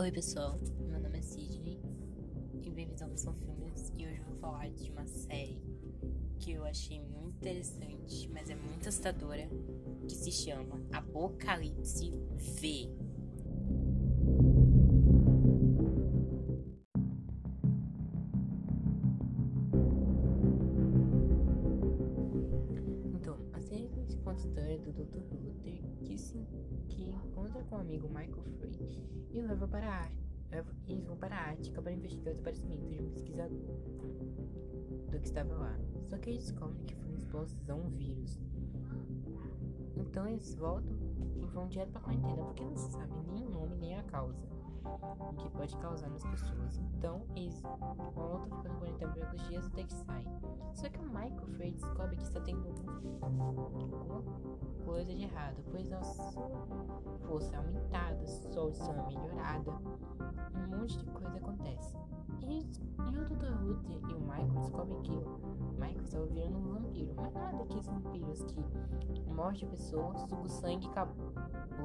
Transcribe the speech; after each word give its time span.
Oi 0.00 0.10
pessoal, 0.10 0.58
meu 0.88 0.98
nome 0.98 1.18
é 1.18 1.20
Sidney 1.20 1.78
e 2.54 2.70
bem-vindos 2.70 3.02
ao 3.02 3.14
São 3.18 3.34
Filmes 3.34 3.92
e 3.98 4.06
hoje 4.06 4.16
eu 4.16 4.24
vou 4.24 4.36
falar 4.38 4.70
de 4.70 4.90
uma 4.90 5.06
série 5.06 5.62
que 6.38 6.52
eu 6.52 6.64
achei 6.64 7.02
muito 7.02 7.36
interessante, 7.36 8.26
mas 8.32 8.48
é 8.48 8.54
muito 8.54 8.88
assustadora, 8.88 9.46
que 10.08 10.14
se 10.14 10.32
chama 10.32 10.80
Apocalipse 10.90 12.14
V. 12.38 13.09
história 24.46 24.78
do 24.78 24.92
Dr. 24.92 25.34
Luther 25.34 25.82
que, 26.04 26.18
se, 26.18 26.38
que 26.88 27.10
encontra 27.10 27.62
com 27.64 27.76
o 27.76 27.78
amigo 27.78 28.08
Michael 28.08 28.44
Frey 28.58 29.04
e 29.30 29.40
o 29.40 29.46
leva 29.46 29.68
para 29.68 30.02
a 30.02 30.10
eles 30.88 31.06
vão 31.06 31.16
para 31.16 31.36
a 31.36 31.50
Ática 31.50 31.80
para 31.80 31.92
investigar 31.92 32.32
o 32.32 32.34
desaparecimento 32.34 32.88
de 32.88 33.00
um 33.00 33.10
pesquisador 33.10 33.58
do 35.08 35.20
que 35.20 35.26
estava 35.26 35.54
lá. 35.54 35.78
Só 36.06 36.18
que 36.18 36.30
eles 36.30 36.42
descobrem 36.42 36.84
que 36.86 36.94
foram 36.96 37.14
expostos 37.14 37.70
a 37.70 37.74
um 37.76 37.88
vírus. 37.90 38.40
Então 39.96 40.26
eles 40.26 40.52
voltam 40.56 40.96
e 41.36 41.46
vão 41.46 41.68
direto 41.68 41.92
para 41.92 42.00
a 42.00 42.04
quarentena, 42.04 42.44
porque 42.46 42.64
não 42.64 42.76
se 42.76 42.90
sabe 42.90 43.12
nem 43.28 43.46
o 43.46 43.50
nome 43.50 43.76
nem 43.76 43.94
a 43.94 44.02
causa 44.02 44.44
o 44.84 45.34
que 45.34 45.48
pode 45.50 45.76
causar 45.78 46.08
nas 46.08 46.24
pessoas. 46.24 46.78
Então 46.78 47.22
eles 47.34 47.60
voltam 48.14 48.58
ficando 48.58 48.78
quarentena 48.78 49.12
por 49.12 49.22
alguns 49.22 49.48
dias 49.48 49.66
até 49.66 49.82
que 49.84 49.92
saem. 49.92 50.26
Só 50.74 50.88
que 50.88 50.98
o 50.98 51.04
Michael 51.04 51.46
Frey 51.56 51.72
descobre 51.72 52.16
que 52.16 52.22
está 52.22 52.40
tendo 52.40 52.66
alguma 53.20 54.22
coisa 54.84 55.14
de 55.14 55.22
errado, 55.22 55.62
pois 55.70 55.92
a 55.92 56.02
sua 56.02 56.50
força 57.26 57.54
é 57.54 57.58
aumentada, 57.58 58.26
sua 58.26 58.62
audição 58.62 58.94
é 58.94 59.06
melhorada, 59.06 59.72
um 60.56 60.78
monte 60.78 60.98
de 60.98 61.04
coisa 61.06 61.36
acontece. 61.36 61.96
E, 62.42 62.58
e 62.58 63.18
o 63.18 63.24
Dr. 63.24 63.62
Luther 63.62 64.00
e 64.08 64.14
o 64.14 64.20
Michael 64.20 64.60
descobrem 64.60 65.02
que 65.02 65.12
o 65.12 65.72
Michael 65.78 66.02
estava 66.02 66.26
virando 66.26 66.58
um 66.58 66.72
vampiro, 66.72 67.14
mas 67.16 67.34
não 67.34 67.48
é 67.48 67.52
daqueles 67.52 67.86
vampiros 67.86 68.42
que 68.42 69.22
morde 69.32 69.64
a 69.64 69.68
pessoa, 69.68 70.16
suga 70.16 70.42
o 70.42 70.48
sangue 70.48 70.86
e 70.86 70.90
acabou, 70.90 71.32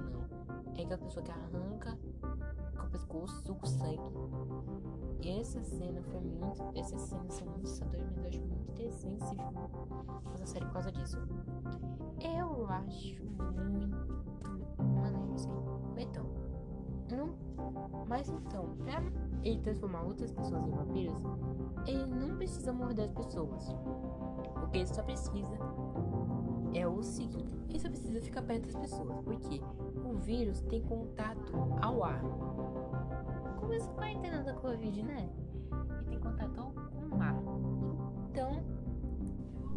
não. 0.00 0.28
É 0.74 0.82
aquela 0.82 0.98
pessoa 0.98 1.24
que 1.24 1.30
arranca 1.30 1.98
pescoço, 2.88 3.56
o 3.60 3.66
sangue. 3.66 4.00
E 5.22 5.40
essa 5.40 5.62
cena 5.62 6.02
foi 6.02 6.20
muito. 6.20 6.78
Essas 6.78 7.00
cenas 7.02 7.34
são 7.34 7.46
muito 7.48 7.64
assustadoras, 7.64 8.06
mas 8.14 8.22
eu 8.22 8.28
acho 8.28 8.40
muito 8.40 8.70
interessante 8.70 9.24
filme, 9.24 9.42
essa 10.34 10.46
série 10.46 10.64
por 10.66 10.72
causa 10.72 10.92
disso. 10.92 11.18
Eu 12.20 12.66
acho 12.66 13.24
muito 13.24 14.84
maneiro 15.00 15.34
isso 15.34 15.48
aí. 15.50 16.04
Então, 16.04 16.26
não. 17.10 17.48
Mas 18.06 18.28
então, 18.28 18.76
pra 18.84 19.02
ele 19.42 19.60
transformar 19.60 20.02
outras 20.02 20.32
pessoas 20.32 20.66
em 20.66 20.70
vampiros, 20.70 21.16
ele 21.86 22.06
não 22.06 22.36
precisa 22.36 22.72
morder 22.72 23.06
as 23.06 23.12
pessoas. 23.12 23.68
O 24.62 24.68
que 24.70 24.78
ele 24.78 24.86
só 24.86 25.02
precisa 25.02 25.58
é 26.74 26.86
o 26.86 27.02
seguinte: 27.02 27.58
só 27.78 27.88
precisa 27.88 28.20
ficar 28.20 28.42
perto 28.42 28.66
das 28.66 28.76
pessoas, 28.76 29.20
porque 29.24 29.60
o 30.04 30.14
vírus 30.14 30.60
tem 30.62 30.82
contato 30.82 31.52
ao 31.80 32.02
ar. 32.02 32.20
Como 33.58 33.72
essa 33.72 33.90
quarentena 33.92 34.42
da 34.42 34.54
Covid, 34.54 35.02
né? 35.02 35.28
E 36.02 36.04
tem 36.06 36.18
contato 36.18 36.72
com 37.10 37.16
o 37.16 37.22
ar. 37.22 37.36
Então, 38.30 38.64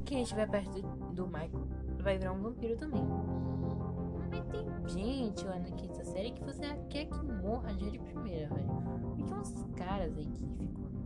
quem 0.05 0.23
estiver 0.23 0.49
perto 0.49 0.81
do 1.13 1.27
Michael 1.27 1.67
vai 1.99 2.17
virar 2.17 2.33
um 2.33 2.41
vampiro 2.41 2.75
também. 2.77 3.03
Mas 4.17 4.45
tem 4.45 4.87
gente 4.87 5.45
lá 5.45 5.59
na 5.59 5.71
quinta 5.71 6.03
série 6.03 6.31
que 6.31 6.43
você 6.43 6.61
quer 6.89 7.05
que 7.05 7.25
morra 7.25 7.73
já 7.77 7.89
de 7.89 7.99
primeira, 7.99 8.53
velho. 8.53 8.67
Porque 9.15 9.33
uns 9.33 9.65
caras 9.75 10.17
aí 10.17 10.25
que 10.25 10.47
ficam 10.47 11.00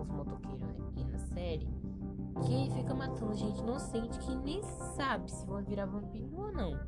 os 0.00 0.08
motoqueiros 0.08 0.80
aqui 0.80 1.04
na 1.04 1.18
série 1.18 1.68
que 2.42 2.70
fica 2.72 2.94
matando 2.94 3.34
gente 3.34 3.60
inocente 3.60 4.18
que 4.20 4.36
nem 4.36 4.62
sabe 4.96 5.30
se 5.30 5.44
vão 5.46 5.62
virar 5.62 5.86
vampiro 5.86 6.30
ou 6.36 6.52
não. 6.52 6.78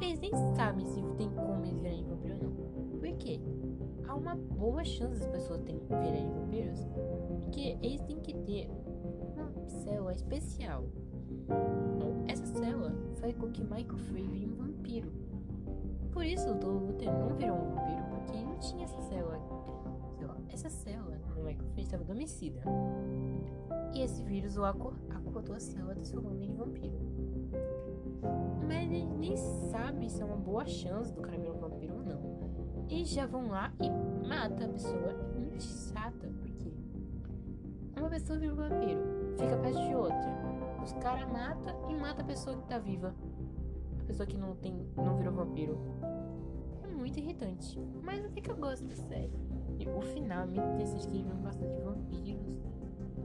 Eles 0.00 0.20
nem 0.20 0.32
sabem 0.54 0.84
se 0.86 1.02
tem 1.16 1.30
como 1.30 1.64
eles 1.64 1.80
virarem 1.80 2.04
vampiro 2.04 2.34
ou 2.34 2.42
não. 2.42 2.98
Por 2.98 3.12
quê? 3.18 3.40
Há 4.06 4.14
uma 4.14 4.34
boa 4.34 4.84
chance 4.84 5.18
das 5.18 5.28
pessoas 5.28 5.60
terem, 5.62 5.80
virarem 5.88 6.30
vampiros, 6.30 6.86
porque 7.40 7.78
eles 7.82 8.00
têm 8.02 8.20
que 8.20 8.34
ter 8.34 8.70
uma 9.34 9.68
célula 9.68 10.12
especial. 10.12 10.84
Essa 12.28 12.46
célula 12.46 12.94
faz 13.20 13.34
com 13.36 13.50
que 13.50 13.62
Michael 13.62 13.98
Frey 13.98 14.26
vire 14.26 14.46
um 14.46 14.56
vampiro. 14.56 15.12
Por 16.12 16.24
isso 16.24 16.48
o 16.48 16.86
Luther 16.86 17.12
não 17.12 17.34
virou 17.34 17.56
um 17.56 17.74
vampiro, 17.74 18.04
porque 18.10 18.32
ele 18.32 18.44
não 18.44 18.58
tinha 18.58 18.84
essa 18.84 19.00
célula. 19.02 19.35
Essa 20.48 20.70
célula 20.70 21.16
no 21.16 21.26
Frey 21.42 21.58
estava 21.78 22.02
adormecida. 22.02 22.62
E 23.94 24.02
esse 24.02 24.22
vírus 24.22 24.56
o 24.56 24.64
acordou 24.64 25.54
a 25.54 25.60
célula 25.60 25.94
transformando 25.94 26.42
em 26.42 26.54
vampiro. 26.54 26.98
Mas 28.66 28.88
nem 28.88 29.36
sabe 29.70 30.10
se 30.10 30.20
é 30.20 30.24
uma 30.24 30.36
boa 30.36 30.66
chance 30.66 31.12
do 31.12 31.20
cara 31.20 31.38
virar 31.38 31.52
vampiro 31.52 31.94
ou 31.94 32.02
não. 32.02 32.86
Eles 32.88 33.08
já 33.08 33.26
vão 33.26 33.48
lá 33.48 33.72
e 33.80 33.90
mata 34.26 34.64
a 34.64 34.68
pessoa. 34.68 35.12
É 35.34 35.38
muito 35.38 35.62
chata, 35.62 36.28
porque 36.40 36.72
uma 37.98 38.10
pessoa 38.10 38.38
vira 38.38 38.52
um 38.52 38.56
vampiro, 38.56 39.00
fica 39.38 39.56
perto 39.56 39.80
de 39.80 39.94
outra. 39.94 40.46
Os 40.82 40.92
caras 40.94 41.30
matam 41.30 41.90
e 41.90 41.94
mata 41.94 42.22
a 42.22 42.24
pessoa 42.24 42.56
que 42.56 42.68
tá 42.68 42.78
viva. 42.78 43.14
A 44.00 44.04
pessoa 44.04 44.26
que 44.26 44.36
não 44.36 44.54
tem. 44.54 44.86
não 44.96 45.16
virou 45.16 45.32
vampiro. 45.32 45.78
É 46.84 46.94
muito 46.94 47.18
irritante. 47.18 47.78
Mas 48.02 48.24
até 48.24 48.40
que 48.40 48.50
eu 48.50 48.56
gosto 48.56 48.84
da 48.86 48.94
série. 48.94 49.32
O 49.94 50.00
final 50.00 50.42
é 50.42 50.46
muito 50.46 50.66
interessante 50.66 51.08
que 51.08 51.16
eles 51.16 51.26
vão 51.26 51.36
bastante 51.36 51.80
vampiros. 51.80 52.58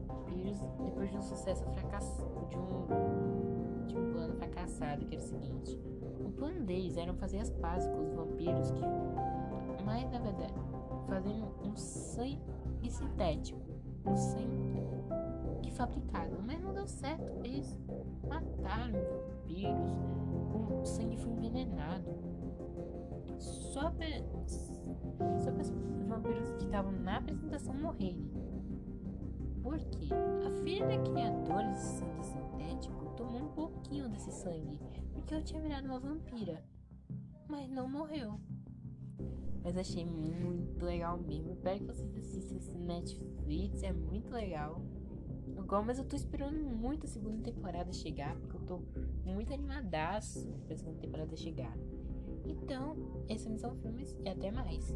Vampiros 0.07 0.59
depois 0.83 1.09
de 1.09 1.17
um 1.17 1.21
sucesso 1.21 1.63
fracassado. 1.63 2.47
De 2.49 2.57
um. 2.57 3.87
De 3.87 3.97
um 3.97 4.11
plano 4.11 4.33
fracassado, 4.35 5.05
que 5.05 5.15
era 5.15 5.23
o 5.23 5.27
seguinte. 5.27 5.79
O 6.19 6.31
plano 6.31 6.65
deles 6.65 6.97
era 6.97 7.13
fazer 7.13 7.39
as 7.39 7.49
pazes 7.49 7.89
com 7.89 8.01
os 8.01 8.13
vampiros 8.13 8.71
que. 8.71 8.81
Mas 9.85 10.11
na 10.11 10.19
verdade, 10.19 10.53
fazendo 11.07 11.47
um 11.63 11.75
sangue 11.75 12.39
sintético. 12.89 13.59
Um 14.05 14.15
sangue 14.15 14.71
que 15.61 15.71
fabricado. 15.71 16.37
Mas 16.45 16.61
não 16.61 16.73
deu 16.73 16.87
certo. 16.87 17.23
Eles 17.43 17.77
mataram 18.27 18.93
vampiros. 18.93 19.91
O 20.81 20.85
sangue 20.85 21.17
foi 21.17 21.31
envenenado. 21.31 22.09
Só 23.37 23.89
pra, 23.91 24.05
para 25.17 25.37
os 25.37 25.45
vampiros 26.07 26.51
que 26.57 26.65
estavam 26.65 26.91
na 26.91 27.17
apresentação 27.17 27.73
morrerem. 27.73 28.29
Porque 29.61 30.09
a 30.13 30.63
filha 30.63 30.87
da 30.87 30.97
criadora 30.97 31.67
desse 31.69 31.99
sangue 31.99 32.25
sintético 32.25 33.13
tomou 33.15 33.43
um 33.43 33.51
pouquinho 33.53 34.09
desse 34.09 34.31
sangue, 34.31 34.79
porque 35.13 35.33
ela 35.33 35.43
tinha 35.43 35.61
virado 35.61 35.85
uma 35.85 35.99
vampira, 35.99 36.63
mas 37.47 37.69
não 37.69 37.87
morreu. 37.87 38.39
Mas 39.63 39.77
achei 39.77 40.03
muito 40.03 40.83
legal 40.83 41.19
mesmo. 41.19 41.51
Espero 41.51 41.79
que 41.79 41.85
vocês 41.85 42.17
assistam 42.17 42.55
esse 42.55 42.71
Netflix, 42.71 43.83
é 43.83 43.93
muito 43.93 44.31
legal. 44.31 44.81
Igual, 45.57 45.83
mas 45.83 45.99
eu 45.99 46.05
tô 46.05 46.15
esperando 46.15 46.57
muito 46.57 47.05
a 47.05 47.09
segunda 47.09 47.43
temporada 47.43 47.91
chegar, 47.93 48.35
porque 48.37 48.55
eu 48.55 48.61
tô 48.61 48.81
muito 49.23 49.53
animadaço 49.53 50.51
pra 50.65 50.75
segunda 50.75 50.99
temporada 50.99 51.35
chegar. 51.35 51.77
Então, 52.51 52.95
esses 53.29 53.61
são 53.61 53.75
filmes 53.75 54.15
e 54.23 54.29
até 54.29 54.51
mais. 54.51 54.93